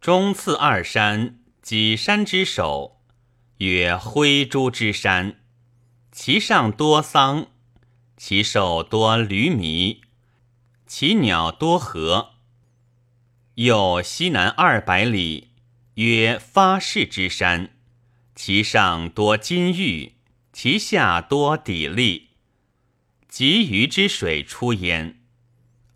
[0.00, 3.02] 中次二山，几山之首，
[3.58, 5.40] 曰灰珠之山。
[6.10, 7.48] 其上多桑，
[8.16, 9.98] 其兽多驴麋，
[10.86, 12.30] 其鸟多禾。
[13.56, 15.50] 又西南二百里，
[15.96, 17.76] 曰发誓之山。
[18.34, 20.14] 其上多金玉，
[20.50, 22.28] 其下多砥砺。
[23.28, 25.20] 及鱼之水出焉，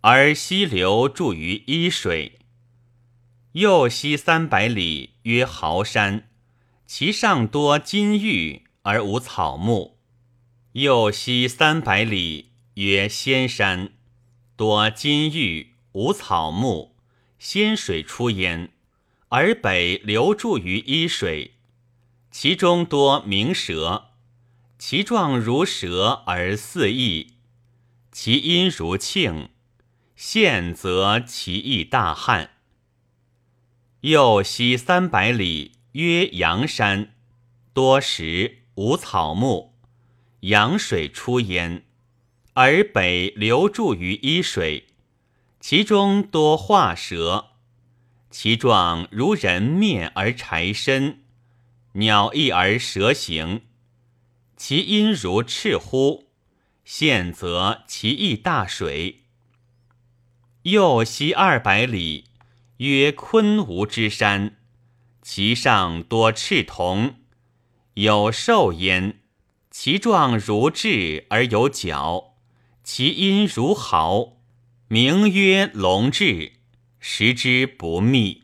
[0.01, 2.37] 而溪流注于伊水。
[3.55, 6.27] 右西三百里，曰豪山，
[6.85, 9.95] 其上多金玉而无草木；
[10.73, 13.93] 右西三百里，曰仙山，
[14.57, 16.97] 多金玉无草木，
[17.39, 18.73] 仙水出焉，
[19.29, 21.53] 而北流注于伊水，
[22.29, 24.09] 其中多鸣蛇，
[24.77, 27.35] 其状如蛇而似翼，
[28.11, 29.47] 其音如磬，
[30.17, 32.54] 现则其翼大汉。
[34.05, 37.15] 右西三百里，曰阳山，
[37.73, 39.73] 多石无草木，
[40.41, 41.83] 阳水出焉，
[42.53, 44.89] 而北流注于伊水，
[45.59, 47.53] 其中多化蛇，
[48.29, 51.23] 其状如人面而柴身，
[51.93, 53.63] 鸟翼而蛇形，
[54.55, 56.29] 其音如赤呼，
[56.83, 59.23] 现则其意大水。
[60.61, 62.25] 右西二百里。
[62.77, 64.57] 曰昆吾之山，
[65.21, 67.15] 其上多赤铜，
[67.93, 69.21] 有兽焉，
[69.71, 72.35] 其状如雉而有角，
[72.83, 74.41] 其音如号，
[74.89, 76.51] 名曰龙雉，
[76.99, 78.43] 食之不密。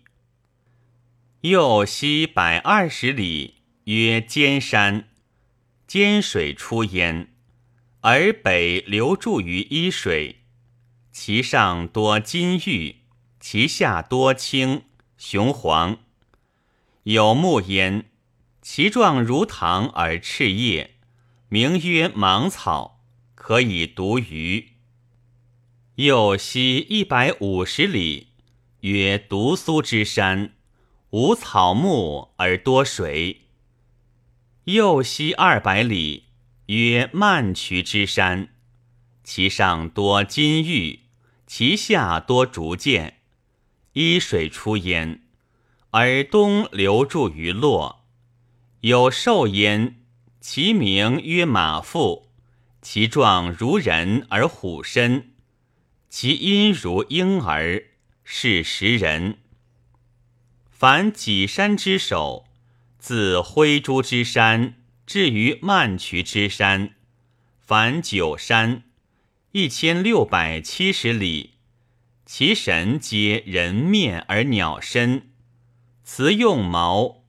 [1.41, 5.09] 右西百二十里，曰尖山，
[5.85, 7.33] 尖水出焉，
[7.99, 10.43] 而北流注于伊水，
[11.11, 13.00] 其上多金玉。
[13.41, 14.83] 其下多青
[15.17, 15.97] 雄黄，
[17.03, 18.05] 有木焉，
[18.61, 20.91] 其状如糖而赤叶，
[21.49, 23.03] 名曰芒草，
[23.33, 24.73] 可以毒鱼。
[25.95, 28.27] 右西一百五十里，
[28.81, 30.53] 曰独苏之山，
[31.09, 33.47] 无草木而多水。
[34.65, 36.25] 右西二百里，
[36.67, 38.49] 曰曼渠之山，
[39.23, 40.99] 其上多金玉，
[41.47, 43.17] 其下多竹箭。
[43.93, 45.21] 依水出焉，
[45.91, 48.05] 而东流注于洛。
[48.81, 49.97] 有兽焉，
[50.39, 52.29] 其名曰马腹，
[52.81, 55.33] 其状如人而虎身，
[56.09, 57.83] 其音如婴儿，
[58.23, 59.37] 是食人。
[60.71, 62.45] 凡几山之首，
[62.97, 64.75] 自灰珠之山
[65.05, 66.95] 至于曼渠之山，
[67.59, 68.83] 凡九山，
[69.51, 71.50] 一千六百七十里。
[72.33, 75.31] 其神皆人面而鸟身，
[76.01, 77.25] 辞用毛，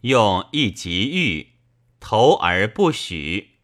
[0.00, 1.48] 用一极玉，
[2.00, 3.57] 投而不许。